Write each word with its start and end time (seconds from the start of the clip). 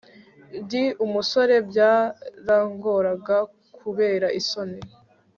ndi 0.61 0.83
umusore 1.05 1.55
byarangoranga 1.69 3.35
kubera 3.77 4.27
isoni 4.39 4.79